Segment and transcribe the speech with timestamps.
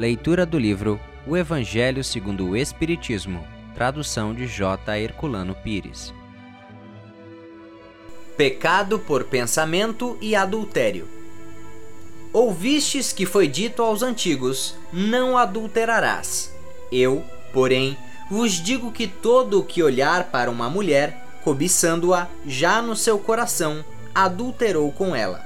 [0.00, 4.98] Leitura do livro O Evangelho segundo o Espiritismo, tradução de J.
[4.98, 6.14] Herculano Pires.
[8.34, 11.06] Pecado por pensamento e adultério.
[12.32, 16.50] Ouvistes que foi dito aos antigos: Não adulterarás.
[16.90, 17.22] Eu,
[17.52, 17.94] porém,
[18.30, 23.84] vos digo que todo o que olhar para uma mulher, cobiçando-a já no seu coração,
[24.14, 25.44] adulterou com ela.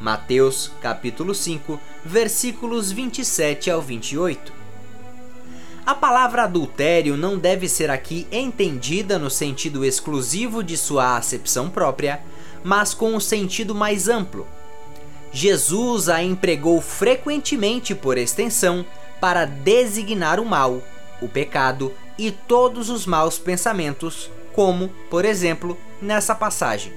[0.00, 4.52] Mateus, capítulo 5, versículos 27 ao 28.
[5.86, 12.22] A palavra adultério não deve ser aqui entendida no sentido exclusivo de sua acepção própria,
[12.62, 14.46] mas com o um sentido mais amplo.
[15.30, 18.86] Jesus a empregou frequentemente por extensão
[19.20, 20.82] para designar o mal,
[21.20, 26.92] o pecado e todos os maus pensamentos, como, por exemplo, nessa passagem.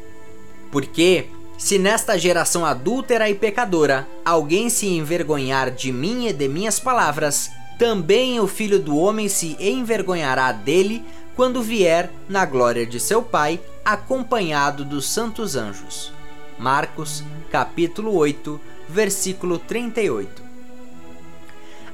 [0.71, 1.27] Porque
[1.57, 7.49] se nesta geração adúltera e pecadora alguém se envergonhar de mim e de minhas palavras,
[7.79, 11.03] também o filho do homem se envergonhará dele
[11.35, 16.11] quando vier na glória de seu Pai, acompanhado dos santos anjos.
[16.59, 20.43] Marcos, capítulo 8, versículo 38.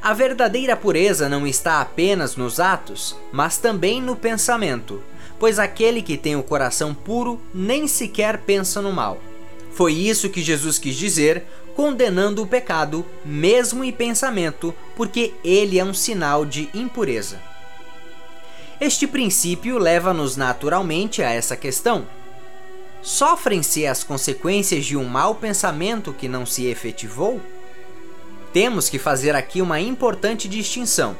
[0.01, 5.01] A verdadeira pureza não está apenas nos atos, mas também no pensamento,
[5.39, 9.19] pois aquele que tem o coração puro nem sequer pensa no mal.
[9.73, 11.43] Foi isso que Jesus quis dizer,
[11.75, 17.41] condenando o pecado, mesmo em pensamento, porque ele é um sinal de impureza.
[18.79, 22.05] Este princípio leva-nos naturalmente a essa questão.
[23.01, 27.41] Sofrem-se as consequências de um mau pensamento que não se efetivou?
[28.53, 31.17] Temos que fazer aqui uma importante distinção.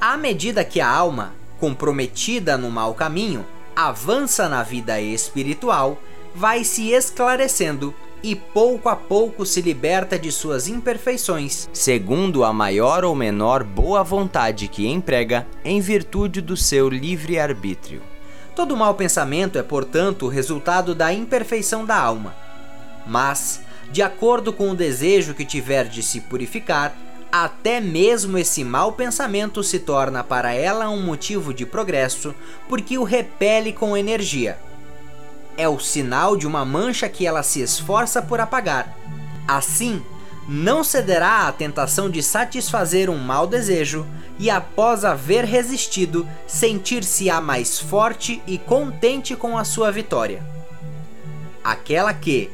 [0.00, 6.00] À medida que a alma, comprometida no mau caminho, avança na vida espiritual,
[6.36, 13.04] vai se esclarecendo e pouco a pouco se liberta de suas imperfeições, segundo a maior
[13.04, 18.02] ou menor boa vontade que emprega em virtude do seu livre arbítrio.
[18.54, 22.34] Todo mau pensamento é, portanto, o resultado da imperfeição da alma.
[23.06, 26.94] Mas, de acordo com o desejo que tiver de se purificar,
[27.32, 32.34] até mesmo esse mau pensamento se torna para ela um motivo de progresso,
[32.68, 34.58] porque o repele com energia
[35.56, 38.96] é o sinal de uma mancha que ela se esforça por apagar.
[39.48, 40.02] Assim,
[40.48, 44.06] não cederá à tentação de satisfazer um mau desejo
[44.38, 50.42] e, após haver resistido, sentir-se-á mais forte e contente com a sua vitória.
[51.64, 52.50] Aquela que,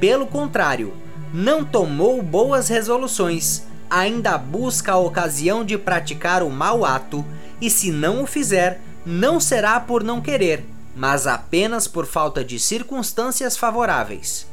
[0.00, 0.92] pelo contrário,
[1.32, 7.24] não tomou boas resoluções, ainda busca a ocasião de praticar o mau ato
[7.60, 10.64] e, se não o fizer, não será por não querer,
[10.98, 14.48] mas apenas por falta de circunstâncias favoráveis.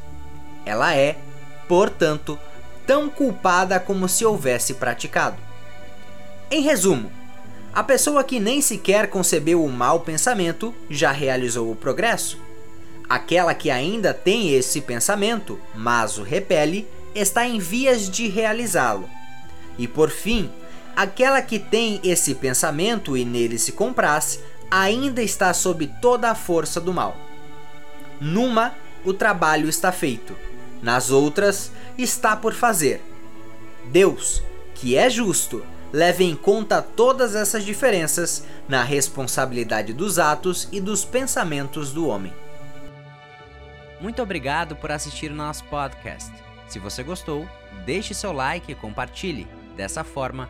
[0.64, 1.18] Ela é,
[1.68, 2.38] portanto,
[2.86, 5.38] tão culpada como se houvesse praticado.
[6.52, 7.12] Em resumo,
[7.74, 12.40] a pessoa que nem sequer concebeu o mau pensamento já realizou o progresso.
[13.10, 19.10] Aquela que ainda tem esse pensamento, mas o repele, está em vias de realizá-lo.
[19.80, 20.52] E por fim,
[20.96, 24.40] aquela que tem esse pensamento e nele se compraz,
[24.76, 27.16] ainda está sob toda a força do mal.
[28.20, 28.74] Numa,
[29.06, 30.36] o trabalho está feito,
[30.82, 33.02] nas outras, está por fazer.
[33.86, 34.44] Deus,
[34.74, 41.06] que é justo, leva em conta todas essas diferenças na responsabilidade dos atos e dos
[41.06, 42.34] pensamentos do homem.
[44.02, 46.34] Muito obrigado por assistir o nosso podcast.
[46.68, 47.48] Se você gostou,
[47.86, 49.48] deixe seu like e compartilhe.
[49.78, 50.50] Dessa forma,